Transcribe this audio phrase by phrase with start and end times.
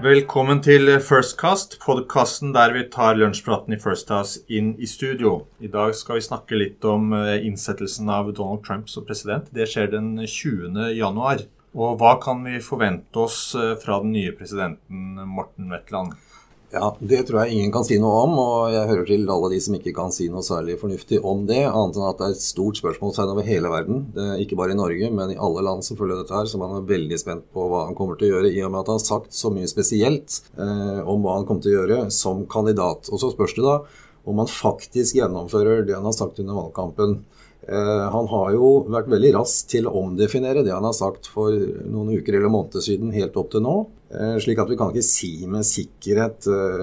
[0.00, 5.42] Velkommen til Firstcast, podkasten der vi tar lunsjpraten i First House inn i studio.
[5.60, 9.50] I dag skal vi snakke litt om eh, innsettelsen av Donald Trump som president.
[9.52, 10.78] Det skjer den 20.
[10.96, 11.44] januar.
[11.76, 16.16] Og hva kan vi forvente oss eh, fra den nye presidenten Morten Wetland?
[16.70, 19.56] Ja, Det tror jeg ingen kan si noe om, og jeg hører til alle de
[19.64, 22.44] som ikke kan si noe særlig fornuftig om det, annet enn at det er et
[22.44, 24.04] stort spørsmålstegn over hele verden.
[24.14, 26.76] Er ikke bare i Norge, men i alle land som følger dette her, så man
[26.78, 29.00] er veldig spent på hva han kommer til å gjøre, i og med at han
[29.00, 33.10] har sagt så mye spesielt eh, om hva han kommer til å gjøre som kandidat.
[33.10, 33.80] Og så spørs det da
[34.30, 37.18] om han faktisk gjennomfører det han har sagt under valgkampen.
[37.70, 41.54] Eh, han har jo vært veldig rask til å omdefinere det han har sagt for
[41.54, 43.74] noen uker eller måneder siden, helt opp til nå.
[44.10, 46.80] Eh, slik at vi kan ikke si med sikkerhet uh,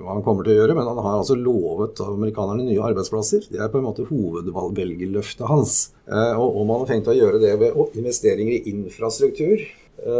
[0.00, 0.74] hva han kommer til å gjøre.
[0.74, 3.46] Men han har altså lovet amerikanerne nye arbeidsplasser.
[3.52, 5.76] Det er på en måte hovedvelgerløftet hans.
[6.10, 9.62] Og om han har tenkt å gjøre det ved investeringer i infrastruktur,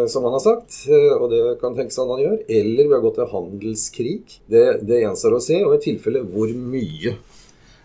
[0.07, 0.77] som han har sagt,
[1.17, 4.17] og det kan tenkes at han gjør, eller ved å gå til handelskrig,
[4.53, 5.59] det, det gjenstår å se.
[5.67, 7.17] Og i tilfelle hvor mye.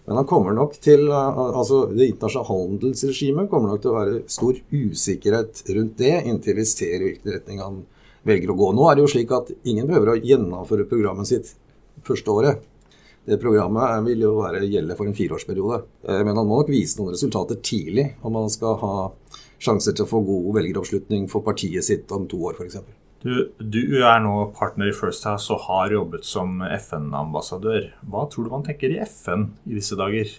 [0.08, 4.60] Men han kommer nok til, altså Det internasjonale handelsregimet kommer nok til å være stor
[4.72, 7.82] usikkerhet rundt det inntil vi ser i hvilken retning han
[8.28, 8.70] velger å gå.
[8.76, 11.52] Nå er det jo slik at ingen behøver å gjennomføre programmet sitt
[12.08, 12.64] første året.
[13.28, 15.82] Det programmet vil jo være, gjelde for en fireårsperiode.
[16.08, 18.94] Eh, men han må nok vise noen resultater tidlig om han skal ha
[19.60, 22.80] sjanser til å få god velgeroppslutning for partiet sitt om to år f.eks.
[23.28, 27.90] Du, du er nå partner i First House og har jobbet som FN-ambassadør.
[28.08, 30.32] Hva tror du man tenker i FN i disse dager?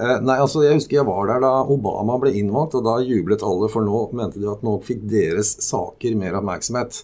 [0.00, 3.44] Eh, nei, altså Jeg husker jeg var der da Obama ble innvalgt, og da jublet
[3.44, 7.02] alle, for nå mente de at nå fikk deres saker mer oppmerksomhet.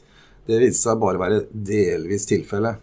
[0.48, 2.78] Det viste seg bare være delvis tilfelle.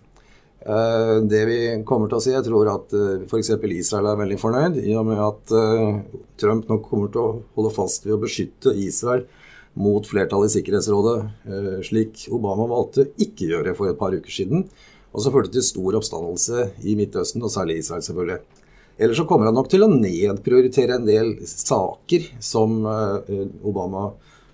[0.61, 1.59] Eh, det vi
[1.89, 3.55] kommer til å si, jeg tror at eh, f.eks.
[3.73, 7.73] Israel er veldig fornøyd, i og med at eh, Trump nok kommer til å holde
[7.73, 9.25] fast ved å beskytte Israel
[9.79, 11.15] mot flertallet i Sikkerhetsrådet,
[11.87, 14.67] slik Obama valgte ikke gjøre for et par uker siden.
[15.13, 18.37] Og så førte til stor oppstandelse i Midtøsten, og særlig Israel, selvfølgelig.
[19.01, 24.11] Ellers så kommer han nok til å nedprioritere en del saker som Obama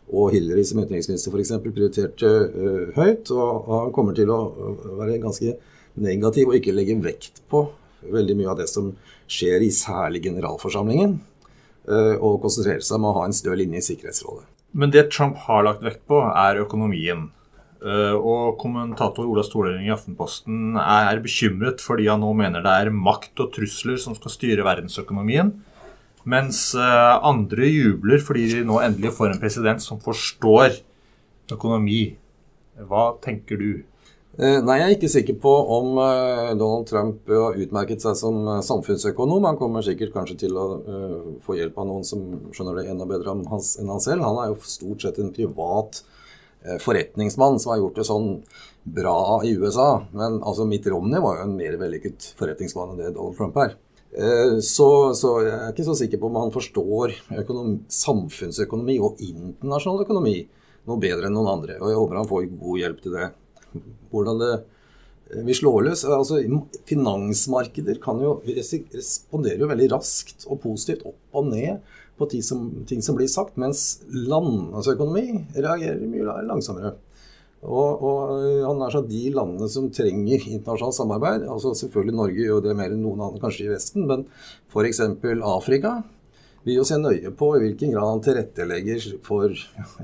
[0.09, 1.53] og Hillary som utenriksminister f.eks.
[1.63, 3.29] prioriterte uh, høyt.
[3.33, 4.39] Og, han kommer til å
[4.99, 5.55] være ganske
[5.99, 7.65] negativ og ikke legge vekt på
[8.09, 8.93] veldig mye av det som
[9.29, 11.17] skjer i særlig generalforsamlingen,
[11.89, 14.45] og konsentrere seg om å ha en stø linje i Sikkerhetsrådet.
[14.77, 17.29] Men det Trump har lagt vekt på, er økonomien.
[17.79, 22.91] Uh, og kommentator Ola Stoløring i Aftenposten er bekymret fordi han nå mener det er
[22.91, 25.53] makt og trusler som skal styre verdensøkonomien.
[26.29, 30.75] Mens eh, andre jubler fordi de nå endelig får en president som forstår
[31.49, 32.01] økonomi.
[32.89, 33.69] Hva tenker du?
[34.39, 38.45] Eh, nei, Jeg er ikke sikker på om eh, Donald Trump har utmerket seg som
[38.63, 39.47] samfunnsøkonom.
[39.49, 40.67] Han kommer sikkert kanskje til å
[41.43, 42.23] få hjelp av noen som
[42.55, 43.59] skjønner det enda bedre enn han
[44.03, 44.23] selv.
[44.23, 46.03] Han er jo stort sett en privat
[46.83, 48.31] forretningsmann som har gjort det sånn
[48.83, 50.05] bra i USA.
[50.11, 53.75] Men altså, Mitt Romney var jo en mer vellykket forretningsmann enn det Donald Trump er.
[54.09, 57.13] Eh, så, så, jeg er ikke så sikker på om han forstår
[57.43, 60.39] økonomi, samfunnsøkonomi og internasjonal økonomi
[60.89, 61.77] noe bedre enn noen andre.
[61.77, 63.29] Og jeg håper han får god hjelp til det.
[64.11, 66.41] Hvordan det eh, vil slå løs altså
[66.89, 71.83] Finansmarkeder kan jo responderer jo veldig raskt og positivt opp og ned
[72.19, 76.97] på ting som, ting som blir sagt, mens landøkonomi reagerer mye langsommere.
[77.59, 82.45] Og, og eh, han er sånn de landene som trenger internasjonalt samarbeid, altså selvfølgelig Norge
[82.45, 84.23] gjør det mer enn noen andre kanskje i Vesten, men
[84.71, 85.01] f.eks.
[85.43, 85.97] Afrika
[86.63, 89.51] vil jo se nøye på i hvilken grad han tilrettelegger for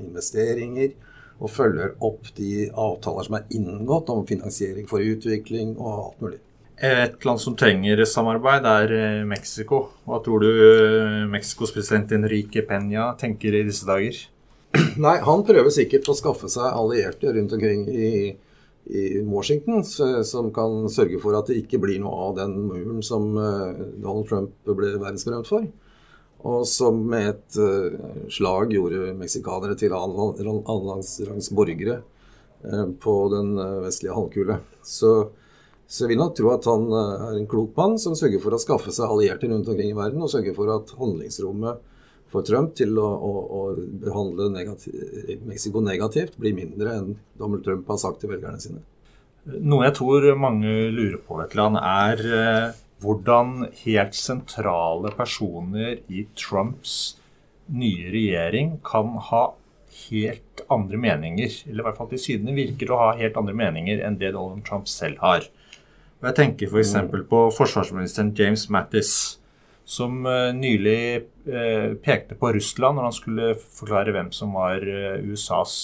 [0.00, 0.92] investeringer
[1.36, 6.40] og følger opp de avtaler som er inngått om finansiering for utvikling og alt mulig.
[6.76, 9.86] Et land som trenger samarbeid, er eh, Mexico.
[10.04, 14.18] Hva tror du eh, Mexicos president Enrique Peña tenker i disse dager?
[15.06, 18.10] Nei, han prøver sikkert å skaffe seg allierte rundt omkring i,
[18.92, 23.32] i Washington som kan sørge for at det ikke blir noe av den muren som
[23.40, 25.64] eh, Donald Trump ble verdensberømt for.
[26.44, 32.00] Og som med et uh, slag gjorde meksikanere til annenrangs borgere
[32.66, 34.60] uh, på den uh, vestlige halvkule.
[34.84, 35.12] Så,
[35.86, 38.62] så, jeg vil nok tro at han er en klok mann som sørger for å
[38.62, 41.92] skaffe seg allierte rundt omkring i verden, og sørger for at handlingsrommet
[42.30, 43.60] for Trump til å, å, å
[44.02, 44.96] behandle negativ,
[45.46, 48.82] Mexico negativt blir mindre enn Donald Trump har sagt til velgerne sine.
[49.46, 57.16] Noe jeg tror mange lurer på, Vetland, er hvordan helt sentrale personer i Trumps
[57.66, 59.44] nye regjering kan ha
[60.06, 64.02] helt andre meninger, eller i hvert fall til sydene virker å ha helt andre meninger
[64.04, 65.48] enn det Donald Trump selv har.
[66.20, 66.94] Og jeg tenker f.eks.
[66.96, 67.26] For mm.
[67.30, 69.12] på forsvarsministeren James Mattis
[69.86, 71.00] som eh, nylig
[71.46, 75.76] eh, pekte på Russland når han skulle forklare hvem som var eh, USAs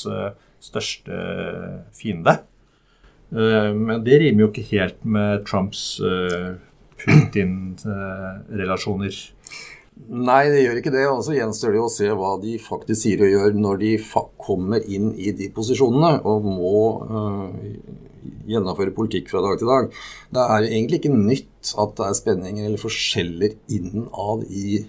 [0.63, 1.21] største
[1.97, 2.37] fiende.
[3.33, 5.97] Men det rimer jo ikke helt med Trumps
[7.05, 9.15] Putin-relasjoner.
[10.09, 11.05] Nei, det gjør ikke det.
[11.11, 13.93] Og så gjenstår det å se hva de faktisk sier og gjør når de
[14.41, 17.49] kommer inn i de posisjonene og må uh,
[18.49, 19.85] gjennomføre politikk fra dag til dag.
[20.33, 24.83] Det er egentlig ikke nytt at det er spenninger eller forskjeller innad i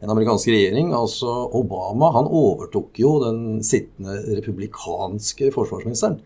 [0.00, 0.92] en amerikansk regjering.
[0.96, 6.20] Altså Obama han overtok jo den sittende republikanske forsvarsministeren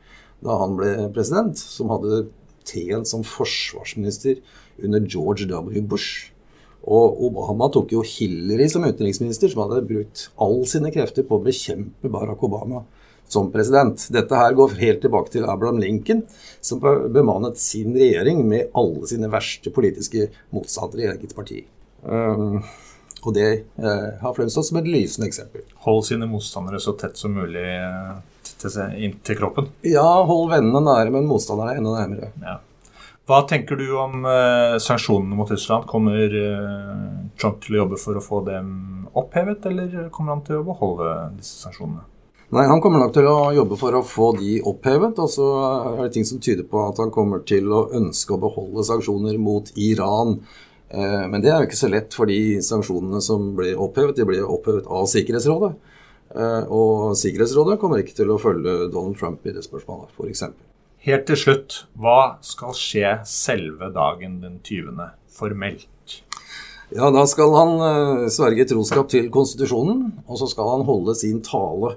[0.45, 2.27] da han ble president, som hadde
[2.69, 4.41] tjent som forsvarsminister
[4.83, 5.83] under George W.
[5.83, 6.31] Bush.
[6.85, 11.45] Og Obama tok jo Hillary som utenriksminister, som hadde brukt all sine krefter på å
[11.45, 12.83] bekjempe Barack Obama
[13.29, 14.07] som president.
[14.13, 16.25] Dette her går helt tilbake til Abraham Lincoln,
[16.61, 16.83] som
[17.15, 21.63] bemannet sin regjering med alle sine verste politiske motstandere i eget parti.
[22.05, 22.61] Um,
[23.27, 25.65] og det eh, har fremstått som et lysende eksempel.
[25.87, 27.65] Hold sine motstandere så tett som mulig
[28.45, 29.71] til, til, til, kroppen?
[29.87, 32.31] Ja, hold vennene nære, men motstanderne enda nærmere.
[32.45, 32.61] Ja.
[33.25, 35.87] Hva tenker du om eh, sanksjonene mot Russland?
[35.89, 37.05] Kommer eh,
[37.41, 38.75] Trump til å jobbe for å få dem
[39.17, 42.05] opphevet, eller kommer han til å beholde disse sanksjonene?
[42.55, 45.17] Nei, Han kommer nok til å jobbe for å få de opphevet.
[45.19, 48.43] Og så er det ting som tyder på at han kommer til å ønske å
[48.45, 50.37] beholde sanksjoner mot Iran.
[50.95, 54.29] Uh, men det er jo ikke så lett, for de sanksjonene som ble opphevet, de
[54.29, 55.75] ble opphevet av Sikkerhetsrådet.
[56.75, 60.41] Og Sikkerhetsrådet kommer ikke til å følge Donald Trump i det spørsmålet, f.eks.
[61.05, 65.03] Helt til slutt, hva skal skje selve dagen den 20.
[65.37, 66.17] formelt?
[66.95, 71.43] Ja, Da skal han uh, sverge troskap til konstitusjonen, og så skal han holde sin
[71.45, 71.97] tale.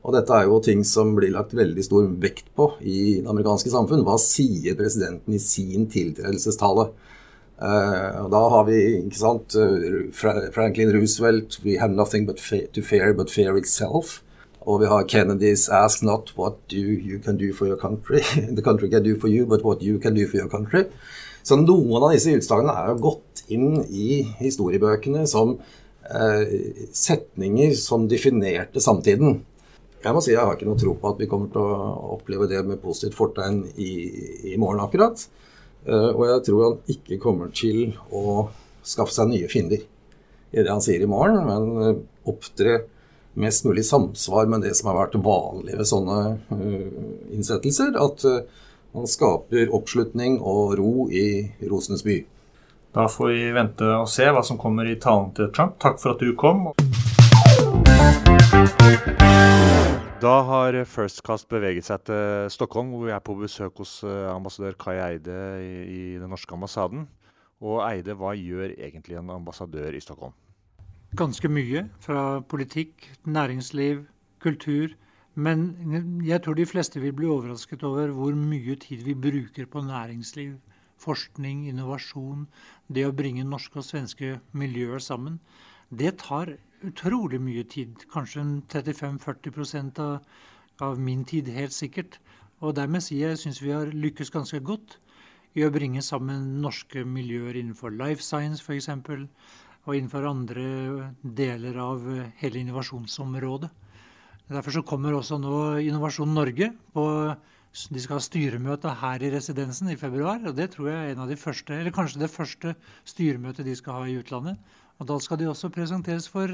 [0.00, 3.70] Og Dette er jo ting som blir lagt veldig stor vekt på i det amerikanske
[3.70, 4.02] samfunn.
[4.06, 6.88] Hva sier presidenten i sin tiltredelsestale?
[7.60, 12.40] Uh, da har vi ikke sant, uh, Franklin Roosevelt We have nothing but
[12.72, 14.22] to fear but fear itself.
[14.60, 18.24] Og vi har Kennedys 'Ask not what do you can do for your country',
[18.54, 20.86] 'The country can do for you, but what you can do for your country'.
[21.42, 26.44] Så noen av disse utslagene er jo gått inn i historiebøkene som uh,
[26.92, 29.40] setninger som definerte samtiden.
[30.04, 32.48] Jeg må si jeg har ikke noe tro på at vi kommer til å oppleve
[32.48, 33.92] det med positivt fortegn i,
[34.52, 35.26] i morgen akkurat.
[35.86, 38.48] Eh, og jeg tror han ikke kommer til å
[38.86, 39.84] skaffe seg nye fiender
[40.50, 42.00] i det han sier i morgen, men eh,
[42.30, 42.82] opptre
[43.40, 46.16] mest mulig samsvar med det som har vært vanlig ved sånne
[46.50, 47.94] uh, innsettelser.
[47.94, 48.24] At
[48.90, 52.18] han skaper oppslutning og ro i rosenes by.
[52.90, 55.78] Da får vi vente og se hva som kommer i talen til Trump.
[55.78, 56.74] Takk for at du kom.
[60.20, 64.76] Da har Firstcast beveget seg til Stockholm, hvor vi er på besøk hos eh, ambassadør
[64.76, 67.08] Kai Eide i, den norske ambassaden.
[67.64, 70.36] Og Eide, hva gjør egentlig en ambassadør i Stockholm?
[71.16, 71.88] ganske mye.
[72.00, 74.06] Fra politikk, næringsliv,
[74.40, 74.94] kultur.
[75.34, 79.80] Men jeg tror de fleste vil bli overrasket over hvor mye tid vi bruker på
[79.80, 80.58] næringsliv,
[80.98, 82.48] forskning, innovasjon,
[82.88, 85.40] det å bringe norske og svenske miljøer sammen.
[85.90, 88.04] Det tar utrolig mye tid.
[88.12, 90.20] Kanskje 35-40 av,
[90.80, 92.20] av min tid, helt sikkert.
[92.60, 94.98] Og dermed sier jeg syns vi har lykkes ganske godt
[95.56, 98.90] i å bringe sammen norske miljøer innenfor life science f.eks
[99.88, 100.64] og innenfor andre
[101.22, 102.04] deler av
[102.42, 103.70] hele innovasjonsområdet.
[104.50, 107.06] Derfor så kommer også nå Innovasjon Norge på
[107.70, 110.40] de skal ha styremøte her i residensen i februar.
[110.48, 112.74] og Det tror jeg er en av de første, eller kanskje det første
[113.06, 114.58] styremøtet de skal ha i utlandet.
[115.00, 116.52] Og Da skal de også presenteres for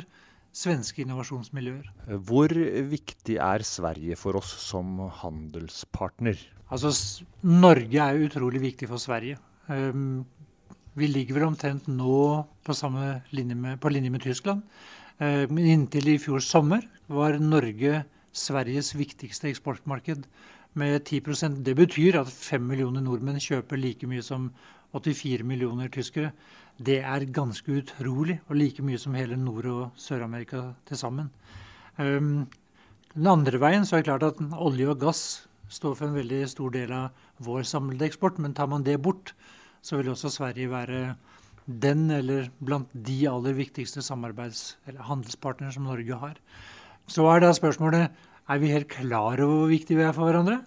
[0.56, 1.90] svenske innovasjonsmiljøer.
[2.24, 2.48] Hvor
[2.90, 6.38] viktig er Sverige for oss som handelspartner?
[6.70, 6.94] Altså,
[7.42, 9.36] Norge er utrolig viktig for Sverige.
[9.68, 10.24] Um,
[10.96, 12.74] vi ligger vel omtrent nå på,
[13.36, 14.62] linje med, på linje med Tyskland.
[15.18, 18.04] Eh, men inntil i fjor sommer var Norge
[18.36, 20.26] Sveriges viktigste eksportmarked
[20.76, 24.50] med 10% Det betyr at fem millioner nordmenn kjøper like mye som
[24.96, 26.32] 84 millioner tyskere.
[26.76, 31.30] Det er ganske utrolig, og like mye som hele Nord- og Sør-Amerika til sammen.
[31.98, 32.46] Um,
[33.14, 35.22] den andre veien så er det klart at olje og gass
[35.72, 39.32] står for en veldig stor del av vår samlede eksport, men tar man det bort,
[39.82, 41.16] så vil også Sverige være
[41.66, 46.36] den eller blant de aller viktigste samarbeids- eller handelspartnere som Norge har.
[47.06, 48.10] Så er da spørsmålet
[48.46, 50.60] er vi helt klar over hvor viktige vi er for hverandre.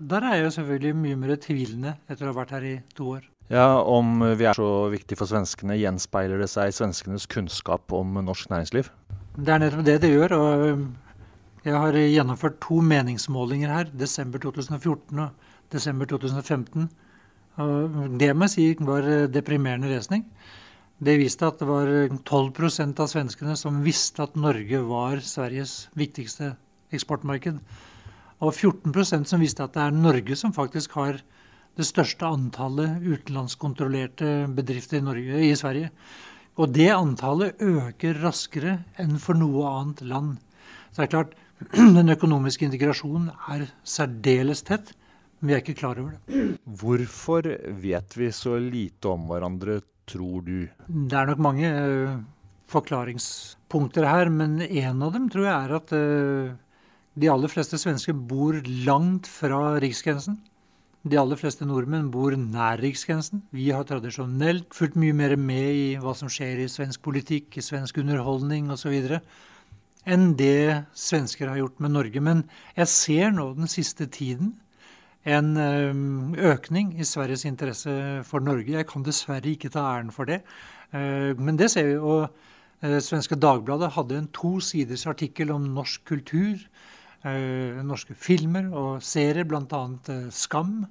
[0.00, 3.10] Der er jeg jo selvfølgelig mye mer tvilende etter å ha vært her i to
[3.18, 3.29] år.
[3.50, 8.20] Ja, Om vi er så viktige for svenskene, gjenspeiler det seg i svenskenes kunnskap om
[8.22, 8.90] norsk næringsliv?
[9.34, 10.36] Det er nettopp det det gjør.
[10.36, 10.84] og um,
[11.64, 15.30] Jeg har gjennomført to meningsmålinger her, desember 2014 og
[15.72, 16.88] desember 2015
[18.20, 20.24] det må jeg si var eh, deprimerende lesning.
[21.00, 26.54] Det viste at det var 12% av svenskene som visste at Norge var Sveriges viktigste
[26.92, 27.60] eksportmarked.
[28.40, 31.22] Og 14% som visste at det er Norge som faktisk har
[31.78, 35.90] det største antallet utenlandskontrollerte bedrifter i, Norge, i Sverige.
[36.60, 40.32] Og det antallet øker raskere enn for noe annet land.
[40.90, 41.36] Så det er klart,
[41.98, 44.92] den økonomiske integrasjonen er særdeles tett,
[45.40, 46.42] men vi er ikke klar over det.
[46.82, 47.46] Hvorfor
[47.80, 50.66] vet vi så lite om hverandre, tror du?
[50.88, 52.18] Det er nok mange uh,
[52.72, 56.50] forklaringspunkter her, men en av dem tror jeg er at uh,
[57.20, 60.40] de aller fleste svensker bor langt fra riksgrensen.
[61.00, 63.40] De aller fleste nordmenn bor nær riksgrensen.
[63.56, 67.64] Vi har tradisjonelt fulgt mye mer med i hva som skjer i svensk politikk, i
[67.64, 69.16] svensk underholdning osv.
[70.04, 72.20] enn det svensker har gjort med Norge.
[72.20, 72.44] Men
[72.76, 74.58] jeg ser nå den siste tiden
[75.24, 75.56] en
[76.36, 78.76] økning i Sveriges interesse for Norge.
[78.76, 80.42] Jeg kan dessverre ikke ta æren for det,
[80.92, 81.96] men det ser vi.
[81.96, 82.28] Og
[83.00, 86.99] Svenske Dagbladet hadde en to siders artikkel om norsk kultur eh,
[87.84, 89.82] norske filmer og serier, bl.a.
[90.08, 90.86] Uh, Skam.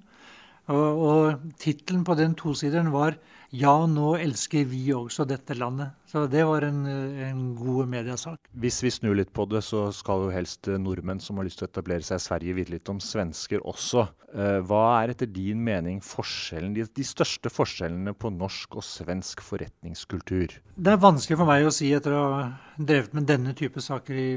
[0.69, 3.17] Og, og tittelen på den tosideren var
[3.49, 5.89] 'Ja, nå elsker vi også dette landet'.
[6.05, 8.37] Så det var en, en god mediasak.
[8.53, 11.65] Hvis vi snur litt på det, så skal jo helst nordmenn som har lyst til
[11.65, 14.05] å etablere seg i Sverige, vite litt om svensker også.
[14.29, 19.41] Eh, hva er etter din mening forskjellen, de, de største forskjellene på norsk og svensk
[19.41, 20.53] forretningskultur?
[20.77, 22.43] Det er vanskelig for meg å si etter å ha
[22.77, 24.29] drevet med denne type saker i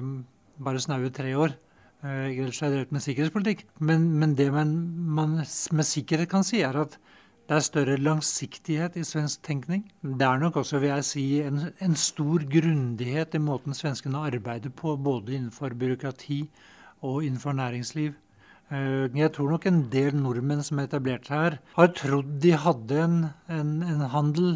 [0.57, 1.53] bare snaue tre år.
[2.03, 3.67] Ellers har jeg drevet med sikkerhetspolitikk.
[3.79, 4.73] Men, men det man,
[5.19, 6.97] man, med sikkerhet kan si, er at
[7.49, 9.85] det er større langsiktighet i svensk tenkning.
[10.03, 14.71] Det er nok også, vil jeg si, en, en stor grundighet i måten svenskene arbeider
[14.75, 16.41] på, både innenfor byråkrati
[17.03, 18.15] og innenfor næringsliv.
[18.73, 23.03] Eh, jeg tror nok en del nordmenn som er etablert her, har trodd de hadde
[23.05, 23.19] en,
[23.51, 24.55] en, en handel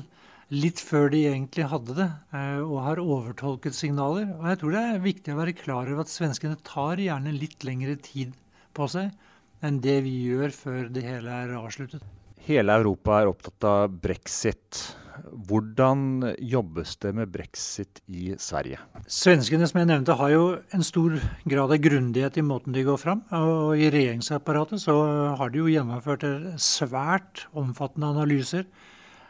[0.55, 4.29] litt før de egentlig hadde det, eh, og har overtolket signaler.
[4.38, 7.67] Og jeg tror det er viktig å være klar over at svenskene tar gjerne litt
[7.67, 8.37] lengre tid
[8.76, 9.11] på seg
[9.65, 12.05] enn det vi gjør før det hele er avsluttet.
[12.47, 14.83] Hele Europa er opptatt av brexit.
[15.49, 18.79] Hvordan jobbes det med brexit i Sverige?
[19.11, 20.45] Svenskene som jeg nevnte, har jo
[20.76, 21.17] en stor
[21.49, 23.25] grad av grundighet i måten de går fram.
[23.35, 24.95] Og i regjeringsapparatet så
[25.41, 26.29] har de jo gjennomført
[26.62, 28.69] svært omfattende analyser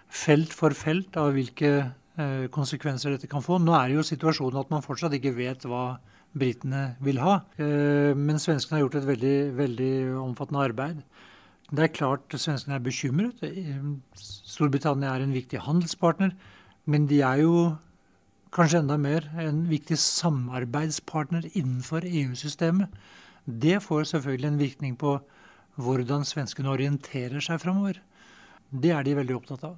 [0.09, 3.59] felt for felt av hvilke eh, konsekvenser dette kan få.
[3.63, 5.99] Nå er jo situasjonen at man fortsatt ikke vet hva
[6.37, 7.41] britene vil ha.
[7.61, 11.03] Eh, men svenskene har gjort et veldig, veldig omfattende arbeid.
[11.73, 13.43] Det er klart svenskene er bekymret.
[14.23, 16.37] Storbritannia er en viktig handelspartner.
[16.87, 17.55] Men de er jo
[18.55, 22.93] kanskje enda mer en viktig samarbeidspartner innenfor EU-systemet.
[23.47, 25.17] Det får selvfølgelig en virkning på
[25.77, 27.99] hvordan svenskene orienterer seg framover.
[28.71, 29.75] Det er de veldig opptatt av.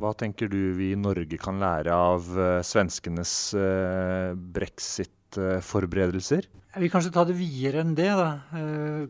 [0.00, 6.48] Hva tenker du vi i Norge kan lære av uh, svenskenes uh, brexit-forberedelser?
[6.72, 8.08] Jeg vil kanskje ta det videre enn det.
[8.16, 8.30] da.
[8.56, 9.02] Uh,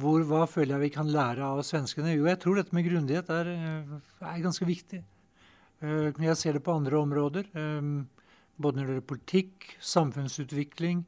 [0.00, 2.14] hvor, hva føler jeg vi kan lære av svenskene?
[2.16, 3.50] Jo, jeg tror dette med grundighet er,
[4.24, 5.02] er ganske viktig.
[5.82, 7.48] Jeg ser det på andre områder.
[7.52, 11.00] Både når det gjelder politikk, samfunnsutvikling.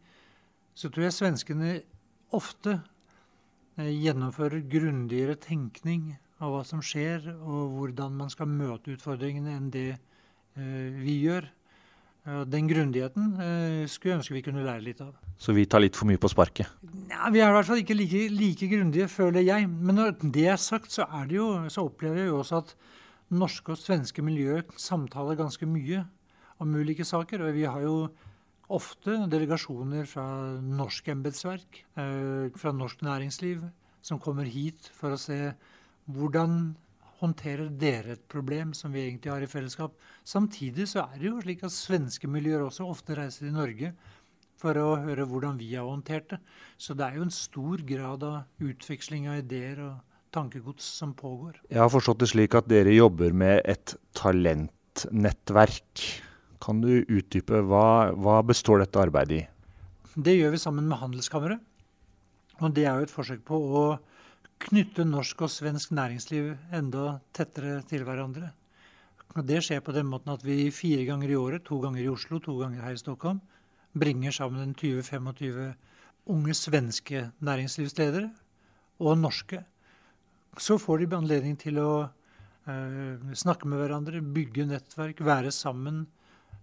[0.75, 1.77] Så tror jeg svenskene
[2.35, 2.81] ofte
[3.79, 9.91] gjennomfører grundigere tenkning av hva som skjer, og hvordan man skal møte utfordringene, enn det
[9.95, 11.49] eh, vi gjør.
[12.25, 15.13] Den grundigheten eh, skulle jeg ønske vi kunne lære litt av.
[15.37, 16.71] Så vi tar litt for mye på sparket?
[17.11, 19.69] Nei, vi er i hvert fall ikke like, like grundige, føler jeg.
[19.69, 22.73] Men når det er sagt, så, er det jo, så opplever jeg jo også at
[23.35, 26.07] norske og svenske miljøer samtaler ganske mye
[26.63, 27.45] om ulike saker.
[27.45, 28.09] Og vi har jo
[28.73, 30.25] ofte delegasjoner fra
[30.65, 33.69] norsk embetsverk, eh, fra norsk næringsliv,
[34.01, 35.55] som kommer hit for å se
[36.11, 36.75] hvordan
[37.21, 39.95] håndterer dere et problem som vi egentlig har i fellesskap?
[40.27, 43.95] Samtidig så er det jo slik at svenske miljøer også ofte reiser til Norge
[44.61, 46.41] for å høre hvordan vi har håndtert det.
[46.77, 49.97] Så det er jo en stor grad av utveksling av ideer og
[50.35, 51.61] tankegods som pågår.
[51.71, 56.07] Jeg har forstått det slik at dere jobber med et talentnettverk.
[56.65, 59.45] Kan du utdype hva, hva består dette arbeidet i?
[60.15, 61.63] Det gjør vi sammen med Handelskammeret.
[62.63, 63.85] Og det er jo et forsøk på å
[64.65, 68.53] knytte norsk og svensk næringsliv enda tettere til hverandre.
[69.35, 72.39] Det skjer på den måten at vi fire ganger i året, to ganger i Oslo,
[72.39, 73.41] to ganger her i Stockholm,
[73.95, 75.75] bringer sammen 20-25
[76.31, 78.31] unge svenske næringslivsledere
[79.01, 79.65] og norske.
[80.59, 86.05] Så får de anledning til å eh, snakke med hverandre, bygge nettverk, være sammen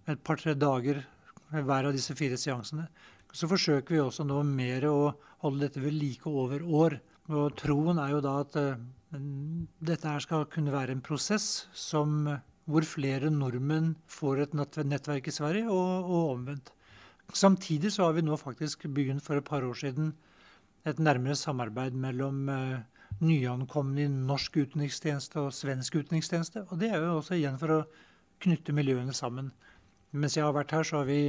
[0.08, 1.04] et par-tre dager
[1.52, 2.88] hver av disse fire seansene.
[3.32, 5.12] Så forsøker vi også nå mer å
[5.44, 6.98] holde dette ved like over år.
[7.30, 8.80] Og troen er jo da at uh,
[9.84, 12.26] dette her skal kunne være en prosess som,
[12.66, 16.72] hvor flere nordmenn får et nettverk i Sverige, og, og, omvendt.
[17.32, 20.12] Samtidig så har vi nå faktisk begynt for et par år siden
[20.84, 22.50] et nærmere samarbeid mellom
[23.22, 26.66] nyankomne i norsk utenrikstjeneste og svensk utenrikstjeneste.
[26.70, 27.84] Og det er jo også igjen for å
[28.42, 29.52] knytte miljøene sammen.
[30.12, 31.20] Mens jeg har vært her, så har vi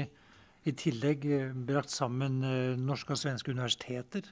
[0.64, 1.26] i tillegg
[1.68, 2.40] brakt sammen
[2.80, 4.30] norske og svenske universiteter.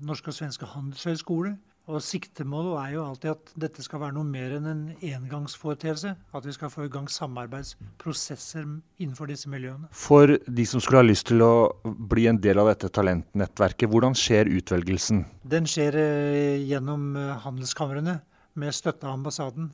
[0.00, 1.58] Norske og svenske handelshøyskoler.
[1.90, 6.12] Og Siktemålet er jo alltid at dette skal være noe mer enn en engangsforeteelse.
[6.30, 8.68] At vi skal få i gang samarbeidsprosesser
[9.02, 9.90] innenfor disse miljøene.
[9.90, 14.14] For de som skulle ha lyst til å bli en del av dette talentnettverket, hvordan
[14.18, 15.24] skjer utvelgelsen?
[15.42, 18.20] Den skjer eh, gjennom eh, handelskamrene
[18.62, 19.72] med støtte av ambassaden.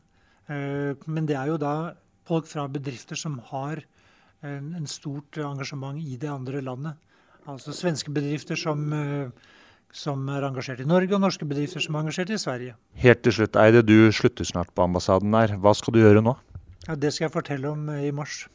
[0.49, 1.75] Eh, men det er jo da
[2.29, 3.85] folk fra bedrifter som har
[4.43, 6.99] en, en stort engasjement i det andre landet.
[7.49, 8.85] Altså svenske bedrifter som
[9.93, 12.75] som er engasjert i Norge, og norske bedrifter som er engasjert i Sverige.
[13.01, 15.57] Helt til slutt, Eide, du slutter snart på ambassaden der.
[15.57, 16.37] Hva skal du gjøre nå?
[16.87, 18.47] Ja, Det skal jeg fortelle om eh, i mars.